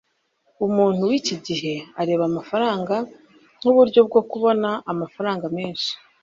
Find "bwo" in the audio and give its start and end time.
4.07-4.21